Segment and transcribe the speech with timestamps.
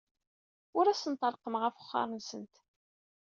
[0.77, 2.53] Ur asent-reqqmeɣ afexxar-nsent.